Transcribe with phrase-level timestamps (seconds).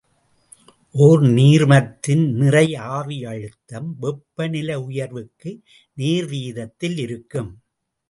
[0.95, 5.53] ஓர் நீர்மத்தின் நிறையாவியழுத்தம் வெப்பநிலை உயர்வுக்கு
[5.97, 7.51] நேர்வீதத்தில் இருக்கும்.